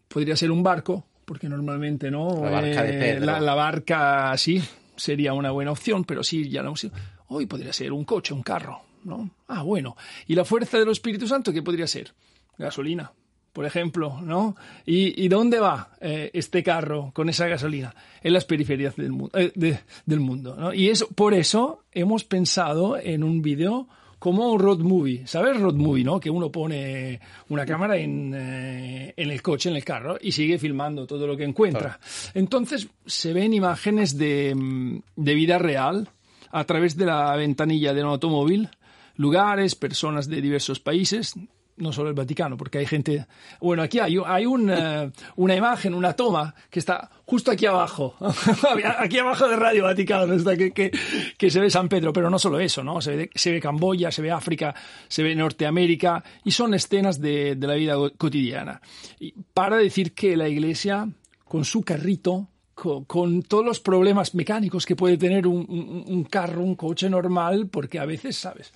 Podría 0.08 0.36
ser 0.36 0.50
un 0.50 0.62
barco, 0.62 1.06
porque 1.24 1.48
normalmente 1.48 2.10
no. 2.10 2.42
La 2.42 2.50
barca 2.50 2.82
de 2.82 2.96
Eh, 2.96 3.00
Pedro. 3.14 3.26
la, 3.26 3.40
la 3.40 3.54
barca 3.54 4.36
sí 4.36 4.60
sería 4.96 5.32
una 5.34 5.50
buena 5.50 5.70
opción, 5.72 6.04
pero 6.04 6.22
sí 6.24 6.48
ya 6.48 6.62
la 6.62 6.68
hemos 6.68 6.86
Hoy 7.28 7.46
podría 7.46 7.72
ser 7.72 7.92
un 7.92 8.04
coche, 8.04 8.34
un 8.34 8.42
carro, 8.42 8.80
¿no? 9.04 9.30
Ah, 9.46 9.62
bueno. 9.62 9.96
¿Y 10.26 10.34
la 10.34 10.44
fuerza 10.44 10.78
del 10.78 10.88
Espíritu 10.88 11.28
Santo 11.28 11.52
qué 11.52 11.62
podría 11.62 11.86
ser? 11.86 12.12
Gasolina, 12.58 13.12
por 13.52 13.64
ejemplo, 13.66 14.20
¿no? 14.22 14.56
¿Y, 14.86 15.22
y 15.24 15.28
dónde 15.28 15.58
va 15.58 15.90
eh, 16.00 16.30
este 16.34 16.62
carro 16.62 17.10
con 17.14 17.28
esa 17.28 17.46
gasolina? 17.48 17.94
En 18.22 18.32
las 18.32 18.44
periferias 18.44 18.96
del, 18.96 19.12
mu- 19.12 19.28
eh, 19.34 19.52
de- 19.54 19.80
del 20.06 20.20
mundo, 20.20 20.54
¿no? 20.58 20.72
Y 20.72 20.88
eso, 20.88 21.08
por 21.08 21.34
eso 21.34 21.84
hemos 21.92 22.24
pensado 22.24 22.96
en 22.96 23.24
un 23.24 23.42
vídeo 23.42 23.88
como 24.18 24.52
un 24.52 24.60
road 24.60 24.80
movie. 24.80 25.26
¿Sabes 25.26 25.58
road 25.58 25.74
movie, 25.76 26.04
no? 26.04 26.20
Que 26.20 26.28
uno 26.28 26.52
pone 26.52 27.18
una 27.48 27.64
cámara 27.64 27.96
en, 27.96 28.32
eh, 28.36 29.14
en 29.16 29.30
el 29.30 29.40
coche, 29.40 29.70
en 29.70 29.76
el 29.76 29.84
carro, 29.84 30.18
y 30.20 30.32
sigue 30.32 30.58
filmando 30.58 31.06
todo 31.06 31.26
lo 31.26 31.36
que 31.36 31.44
encuentra. 31.44 31.98
Entonces 32.34 32.88
se 33.06 33.32
ven 33.32 33.54
imágenes 33.54 34.18
de, 34.18 35.00
de 35.16 35.34
vida 35.34 35.58
real 35.58 36.10
a 36.52 36.64
través 36.64 36.96
de 36.98 37.06
la 37.06 37.34
ventanilla 37.36 37.94
de 37.94 38.02
un 38.02 38.10
automóvil, 38.10 38.68
lugares, 39.16 39.74
personas 39.74 40.28
de 40.28 40.40
diversos 40.42 40.80
países, 40.80 41.34
no 41.80 41.92
solo 41.92 42.08
el 42.08 42.14
Vaticano, 42.14 42.56
porque 42.56 42.78
hay 42.78 42.86
gente... 42.86 43.26
Bueno, 43.60 43.82
aquí 43.82 43.98
hay, 43.98 44.16
hay 44.24 44.46
un, 44.46 44.70
eh, 44.70 45.10
una 45.36 45.56
imagen, 45.56 45.94
una 45.94 46.12
toma, 46.12 46.54
que 46.70 46.78
está 46.78 47.10
justo 47.24 47.50
aquí 47.50 47.66
abajo, 47.66 48.16
aquí 48.98 49.18
abajo 49.18 49.48
de 49.48 49.56
Radio 49.56 49.84
Vaticano, 49.84 50.34
está 50.34 50.56
que, 50.56 50.72
que, 50.72 50.90
que 51.36 51.50
se 51.50 51.60
ve 51.60 51.70
San 51.70 51.88
Pedro, 51.88 52.12
pero 52.12 52.28
no 52.30 52.38
solo 52.38 52.60
eso, 52.60 52.82
¿no? 52.82 53.00
Se 53.00 53.16
ve, 53.16 53.30
se 53.34 53.52
ve 53.52 53.60
Camboya, 53.60 54.10
se 54.10 54.22
ve 54.22 54.30
África, 54.30 54.74
se 55.08 55.22
ve 55.22 55.34
Norteamérica, 55.34 56.22
y 56.44 56.50
son 56.50 56.74
escenas 56.74 57.20
de, 57.20 57.56
de 57.56 57.66
la 57.66 57.74
vida 57.74 57.94
cotidiana. 58.16 58.80
Y 59.18 59.32
para 59.54 59.76
decir 59.76 60.12
que 60.12 60.36
la 60.36 60.48
Iglesia, 60.48 61.08
con 61.44 61.64
su 61.64 61.82
carrito, 61.82 62.48
con, 62.74 63.04
con, 63.04 63.42
todos 63.42 63.64
los 63.64 63.80
problemas 63.80 64.34
mecánicos 64.34 64.86
que 64.86 64.96
puede 64.96 65.16
tener 65.16 65.46
un, 65.46 65.66
un, 65.68 66.04
un, 66.06 66.24
carro, 66.24 66.62
un 66.62 66.74
coche 66.74 67.10
normal, 67.10 67.68
porque 67.68 67.98
a 67.98 68.06
veces, 68.06 68.36
¿sabes? 68.36 68.72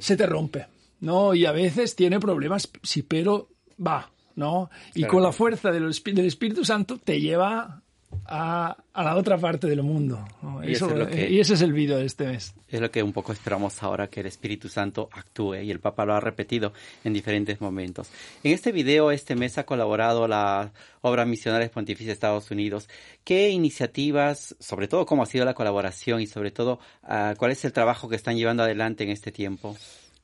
Se 0.00 0.16
te 0.16 0.26
rompe, 0.26 0.66
¿no? 1.00 1.34
Y 1.34 1.46
a 1.46 1.52
veces 1.52 1.96
tiene 1.96 2.20
problemas, 2.20 2.70
sí, 2.82 3.02
pero 3.02 3.48
va, 3.84 4.10
¿no? 4.36 4.70
Y 4.94 5.00
claro. 5.00 5.14
con 5.14 5.22
la 5.22 5.32
fuerza 5.32 5.70
del, 5.70 5.90
del, 5.90 6.26
Espíritu 6.26 6.64
Santo 6.64 6.98
te 6.98 7.20
lleva 7.20 7.82
a, 8.26 8.76
a 8.92 9.04
la 9.04 9.16
otra 9.16 9.38
parte 9.38 9.66
del 9.66 9.82
mundo. 9.82 10.24
¿no? 10.42 10.64
Y, 10.64 10.72
Eso, 10.72 10.88
es 10.90 10.96
lo 10.96 11.06
que, 11.06 11.30
y 11.30 11.40
ese 11.40 11.54
es 11.54 11.62
el 11.62 11.72
vídeo 11.72 11.98
de 11.98 12.06
este 12.06 12.26
mes. 12.26 12.54
Es 12.68 12.80
lo 12.80 12.90
que 12.90 13.02
un 13.02 13.12
poco 13.12 13.32
esperamos 13.32 13.82
ahora, 13.82 14.08
que 14.08 14.20
el 14.20 14.26
Espíritu 14.26 14.68
Santo 14.68 15.08
actúe, 15.12 15.56
y 15.56 15.70
el 15.70 15.80
Papa 15.80 16.04
lo 16.04 16.14
ha 16.14 16.20
repetido 16.20 16.72
en 17.04 17.12
diferentes 17.12 17.60
momentos. 17.60 18.10
En 18.42 18.52
este 18.52 18.72
video, 18.72 19.10
este 19.10 19.34
mes 19.34 19.58
ha 19.58 19.64
colaborado 19.64 20.28
la 20.28 20.72
Obra 21.00 21.24
Misionales 21.24 21.70
Pontificia 21.70 22.08
de 22.08 22.14
Estados 22.14 22.50
Unidos. 22.50 22.88
¿Qué 23.24 23.50
iniciativas, 23.50 24.56
sobre 24.58 24.88
todo 24.88 25.06
cómo 25.06 25.22
ha 25.22 25.26
sido 25.26 25.44
la 25.44 25.54
colaboración 25.54 26.20
y 26.20 26.26
sobre 26.26 26.50
todo 26.50 26.80
uh, 27.04 27.34
cuál 27.36 27.52
es 27.52 27.64
el 27.64 27.72
trabajo 27.72 28.08
que 28.08 28.16
están 28.16 28.36
llevando 28.36 28.62
adelante 28.62 29.04
en 29.04 29.10
este 29.10 29.32
tiempo? 29.32 29.76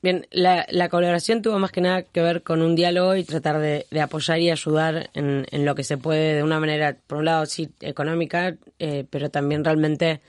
Bien, 0.05 0.27
la, 0.29 0.67
la, 0.69 0.87
colaboración 0.87 1.41
tuvo 1.41 1.57
más 1.57 1.71
que 1.71 1.81
nada 1.81 2.03
que 2.03 2.21
ver 2.21 2.43
con 2.43 2.61
un 2.61 2.75
diálogo 2.75 3.15
y 3.15 3.23
tratar 3.23 3.57
de, 3.57 3.87
de 3.89 4.01
apoyar 4.01 4.37
y 4.37 4.51
ayudar 4.51 5.09
en, 5.15 5.47
en, 5.49 5.65
lo 5.65 5.73
que 5.73 5.83
se 5.83 5.97
puede 5.97 6.35
de 6.35 6.43
una 6.43 6.59
manera, 6.59 6.95
por 7.07 7.17
un 7.17 7.25
lado, 7.25 7.47
sí, 7.47 7.71
económica, 7.79 8.55
eh, 8.77 9.07
pero 9.09 9.31
también 9.31 9.63
realmente 9.63 10.21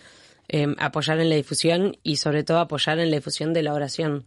eh, 0.48 0.74
apoyar 0.78 1.20
en 1.20 1.28
la 1.28 1.36
difusión 1.36 1.98
y 2.02 2.16
sobre 2.16 2.42
todo 2.42 2.60
apoyar 2.60 2.98
en 3.00 3.10
la 3.10 3.16
difusión 3.16 3.52
de 3.52 3.62
la 3.62 3.74
oración 3.74 4.24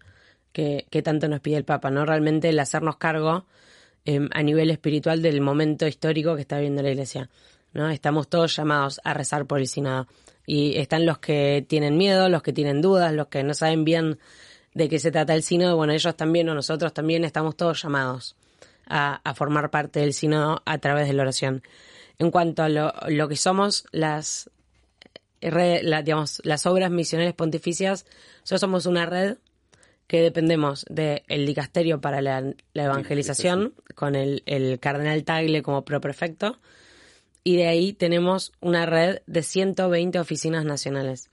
que, 0.51 0.85
que 0.91 1.01
tanto 1.01 1.27
nos 1.27 1.39
pide 1.39 1.57
el 1.57 1.65
Papa, 1.65 1.89
¿no? 1.89 2.05
Realmente 2.05 2.49
el 2.49 2.59
hacernos 2.59 2.97
cargo 2.97 3.47
eh, 4.05 4.29
a 4.31 4.43
nivel 4.43 4.69
espiritual 4.69 5.23
del 5.23 5.41
momento 5.41 5.87
histórico 5.87 6.35
que 6.35 6.41
está 6.41 6.57
viviendo 6.57 6.83
la 6.83 6.91
Iglesia, 6.91 7.27
¿no? 7.73 7.89
Estamos 7.89 8.27
todos 8.27 8.55
llamados 8.55 9.01
a 9.03 9.15
rezar 9.15 9.47
por 9.47 9.61
el 9.61 9.67
Sinado 9.67 10.05
y 10.45 10.77
están 10.77 11.07
los 11.07 11.17
que 11.17 11.65
tienen 11.67 11.97
miedo, 11.97 12.29
los 12.29 12.43
que 12.43 12.53
tienen 12.53 12.83
dudas, 12.83 13.11
los 13.13 13.29
que 13.29 13.41
no 13.41 13.55
saben 13.55 13.83
bien 13.83 14.19
de 14.73 14.89
qué 14.89 14.99
se 14.99 15.11
trata 15.11 15.33
el 15.33 15.43
sínodo, 15.43 15.75
bueno, 15.75 15.93
ellos 15.93 16.15
también 16.15 16.49
o 16.49 16.53
nosotros 16.53 16.93
también 16.93 17.23
estamos 17.23 17.55
todos 17.55 17.81
llamados 17.81 18.35
a, 18.87 19.21
a 19.23 19.33
formar 19.33 19.69
parte 19.69 19.99
del 19.99 20.13
sínodo 20.13 20.61
a 20.65 20.77
través 20.77 21.07
de 21.07 21.13
la 21.13 21.23
oración. 21.23 21.63
En 22.17 22.31
cuanto 22.31 22.63
a 22.63 22.69
lo, 22.69 22.93
lo 23.07 23.27
que 23.27 23.35
somos 23.35 23.85
las, 23.91 24.49
red, 25.41 25.81
la, 25.83 26.01
digamos, 26.01 26.41
las 26.43 26.65
obras 26.65 26.91
misionales 26.91 27.33
pontificias, 27.33 28.05
nosotros 28.41 28.61
somos 28.61 28.85
una 28.85 29.05
red 29.05 29.37
que 30.07 30.21
dependemos 30.21 30.85
del 30.89 31.45
dicasterio 31.45 32.01
para 32.01 32.21
la, 32.21 32.41
la 32.73 32.83
evangelización, 32.83 33.75
con 33.93 34.15
el, 34.15 34.41
el 34.47 34.79
cardenal 34.79 35.23
Tagle 35.23 35.61
como 35.61 35.85
proprefecto, 35.85 36.59
y 37.43 37.57
de 37.57 37.67
ahí 37.67 37.93
tenemos 37.93 38.51
una 38.59 38.85
red 38.87 39.19
de 39.27 39.43
120 39.43 40.19
oficinas 40.19 40.65
nacionales. 40.65 41.29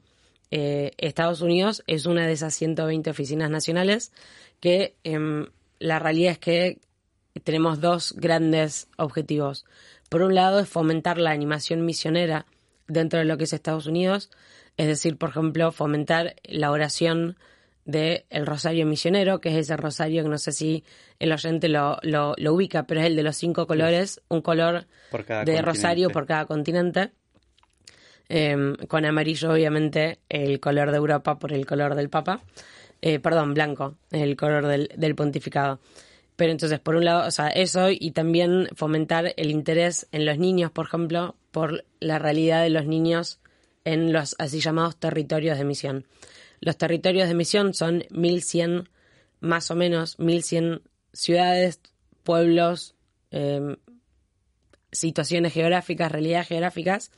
Eh, 0.50 0.92
Estados 0.98 1.40
Unidos 1.40 1.82
es 1.86 2.06
una 2.06 2.26
de 2.26 2.32
esas 2.32 2.54
120 2.54 3.10
oficinas 3.10 3.50
nacionales 3.50 4.12
que 4.60 4.94
eh, 5.04 5.46
la 5.78 5.98
realidad 5.98 6.32
es 6.32 6.38
que 6.38 6.78
tenemos 7.42 7.80
dos 7.80 8.14
grandes 8.16 8.88
objetivos. 8.96 9.64
Por 10.08 10.22
un 10.22 10.34
lado 10.34 10.60
es 10.60 10.68
fomentar 10.68 11.18
la 11.18 11.30
animación 11.30 11.84
misionera 11.84 12.46
dentro 12.86 13.18
de 13.18 13.24
lo 13.24 13.36
que 13.36 13.44
es 13.44 13.52
Estados 13.52 13.86
Unidos, 13.86 14.30
es 14.76 14.86
decir, 14.86 15.16
por 15.16 15.30
ejemplo, 15.30 15.72
fomentar 15.72 16.36
la 16.44 16.70
oración 16.70 17.36
del 17.84 18.24
el 18.30 18.46
rosario 18.46 18.84
misionero, 18.84 19.40
que 19.40 19.50
es 19.50 19.56
ese 19.56 19.76
rosario 19.76 20.22
que 20.22 20.28
no 20.28 20.38
sé 20.38 20.52
si 20.52 20.84
el 21.18 21.32
oyente 21.32 21.68
lo, 21.68 21.98
lo, 22.02 22.34
lo 22.36 22.54
ubica, 22.54 22.86
pero 22.86 23.00
es 23.00 23.06
el 23.06 23.16
de 23.16 23.22
los 23.22 23.36
cinco 23.36 23.66
colores, 23.66 24.20
un 24.28 24.42
color 24.42 24.86
de 25.12 25.18
continente. 25.26 25.62
rosario 25.62 26.10
por 26.10 26.26
cada 26.26 26.46
continente. 26.46 27.12
Eh, 28.28 28.74
con 28.88 29.04
amarillo, 29.04 29.52
obviamente, 29.52 30.18
el 30.28 30.60
color 30.60 30.90
de 30.90 30.96
Europa 30.96 31.38
por 31.38 31.52
el 31.52 31.66
color 31.66 31.94
del 31.94 32.08
Papa. 32.08 32.42
Eh, 33.02 33.20
perdón, 33.20 33.54
blanco, 33.54 33.96
el 34.10 34.36
color 34.36 34.66
del, 34.66 35.14
pontificado. 35.14 35.80
Pero 36.34 36.52
entonces, 36.52 36.80
por 36.80 36.96
un 36.96 37.04
lado, 37.04 37.26
o 37.26 37.30
sea, 37.30 37.48
eso 37.48 37.88
y 37.90 38.10
también 38.10 38.68
fomentar 38.74 39.32
el 39.36 39.50
interés 39.50 40.06
en 40.12 40.26
los 40.26 40.38
niños, 40.38 40.70
por 40.70 40.86
ejemplo, 40.86 41.36
por 41.50 41.84
la 42.00 42.18
realidad 42.18 42.62
de 42.62 42.70
los 42.70 42.86
niños 42.86 43.40
en 43.84 44.12
los 44.12 44.34
así 44.38 44.60
llamados 44.60 44.96
territorios 44.96 45.56
de 45.56 45.64
misión. 45.64 46.04
Los 46.60 46.76
territorios 46.76 47.28
de 47.28 47.34
misión 47.34 47.74
son 47.74 48.04
1100, 48.10 48.88
más 49.40 49.70
o 49.70 49.76
menos, 49.76 50.18
1100 50.18 50.82
ciudades, 51.12 51.80
pueblos, 52.22 52.94
eh, 53.30 53.76
situaciones 54.98 55.52
geográficas, 55.52 56.10
realidades 56.12 56.48
geográficas, 56.48 57.10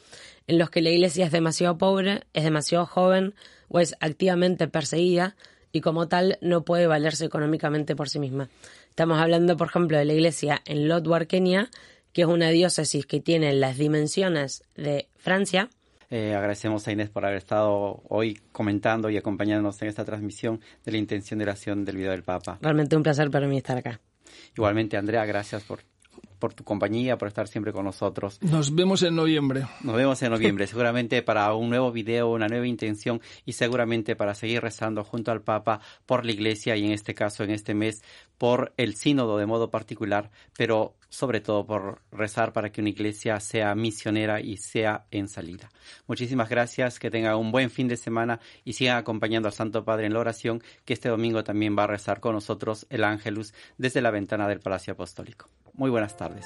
en 0.46 0.58
los 0.58 0.70
que 0.70 0.82
la 0.82 0.90
iglesia 0.90 1.26
es 1.26 1.32
demasiado 1.32 1.78
pobre, 1.78 2.22
es 2.32 2.44
demasiado 2.44 2.86
joven 2.86 3.34
o 3.68 3.80
es 3.80 3.94
activamente 4.00 4.68
perseguida 4.68 5.36
y 5.72 5.80
como 5.80 6.08
tal 6.08 6.38
no 6.40 6.64
puede 6.64 6.86
valerse 6.86 7.24
económicamente 7.24 7.94
por 7.94 8.08
sí 8.08 8.18
misma. 8.18 8.48
Estamos 8.90 9.18
hablando, 9.20 9.56
por 9.56 9.68
ejemplo, 9.68 9.98
de 9.98 10.04
la 10.04 10.14
iglesia 10.14 10.62
en 10.64 10.88
Lotwar, 10.88 11.26
Kenia, 11.26 11.70
que 12.12 12.22
es 12.22 12.28
una 12.28 12.48
diócesis 12.48 13.06
que 13.06 13.20
tiene 13.20 13.52
las 13.52 13.76
dimensiones 13.76 14.64
de 14.76 15.08
Francia. 15.16 15.68
Eh, 16.10 16.34
agradecemos 16.34 16.88
a 16.88 16.92
Inés 16.92 17.10
por 17.10 17.24
haber 17.24 17.36
estado 17.36 18.02
hoy 18.08 18.40
comentando 18.50 19.10
y 19.10 19.18
acompañándonos 19.18 19.80
en 19.82 19.88
esta 19.88 20.04
transmisión 20.04 20.60
de 20.84 20.92
la 20.92 20.98
intención 20.98 21.38
de 21.38 21.44
oración 21.44 21.84
del 21.84 21.96
video 21.96 22.12
del 22.12 22.22
Papa. 22.22 22.58
Realmente 22.62 22.96
un 22.96 23.02
placer 23.02 23.30
para 23.30 23.46
mí 23.46 23.58
estar 23.58 23.76
acá. 23.76 24.00
Igualmente, 24.56 24.96
Andrea, 24.96 25.24
gracias 25.26 25.62
por 25.62 25.80
por 26.38 26.54
tu 26.54 26.64
compañía, 26.64 27.18
por 27.18 27.28
estar 27.28 27.48
siempre 27.48 27.72
con 27.72 27.84
nosotros. 27.84 28.38
Nos 28.42 28.74
vemos 28.74 29.02
en 29.02 29.14
noviembre. 29.14 29.66
Nos 29.82 29.96
vemos 29.96 30.22
en 30.22 30.30
noviembre, 30.30 30.66
seguramente 30.68 31.22
para 31.22 31.52
un 31.54 31.70
nuevo 31.70 31.92
video, 31.92 32.30
una 32.30 32.48
nueva 32.48 32.66
intención 32.66 33.20
y 33.44 33.52
seguramente 33.52 34.16
para 34.16 34.34
seguir 34.34 34.60
rezando 34.62 35.04
junto 35.04 35.30
al 35.30 35.42
Papa 35.42 35.80
por 36.06 36.24
la 36.24 36.32
Iglesia 36.32 36.76
y 36.76 36.84
en 36.86 36.92
este 36.92 37.14
caso, 37.14 37.44
en 37.44 37.50
este 37.50 37.74
mes, 37.74 38.02
por 38.38 38.72
el 38.76 38.94
sínodo 38.94 39.36
de 39.36 39.46
modo 39.46 39.70
particular, 39.70 40.30
pero 40.56 40.94
sobre 41.08 41.40
todo 41.40 41.66
por 41.66 42.02
rezar 42.12 42.52
para 42.52 42.70
que 42.70 42.80
una 42.80 42.90
iglesia 42.90 43.40
sea 43.40 43.74
misionera 43.74 44.40
y 44.40 44.56
sea 44.58 45.06
en 45.10 45.28
salida. 45.28 45.70
Muchísimas 46.06 46.48
gracias, 46.48 46.98
que 46.98 47.10
tenga 47.10 47.36
un 47.36 47.50
buen 47.50 47.70
fin 47.70 47.88
de 47.88 47.96
semana 47.96 48.40
y 48.64 48.74
sigan 48.74 48.98
acompañando 48.98 49.48
al 49.48 49.54
Santo 49.54 49.84
Padre 49.84 50.06
en 50.06 50.12
la 50.12 50.20
oración, 50.20 50.62
que 50.84 50.92
este 50.92 51.08
domingo 51.08 51.44
también 51.44 51.76
va 51.76 51.84
a 51.84 51.88
rezar 51.88 52.20
con 52.20 52.34
nosotros 52.34 52.86
el 52.90 53.04
Ángelus 53.04 53.54
desde 53.78 54.02
la 54.02 54.10
ventana 54.10 54.46
del 54.48 54.60
Palacio 54.60 54.92
Apostólico. 54.92 55.48
Muy 55.78 55.90
buenas 55.90 56.16
tardes. 56.16 56.44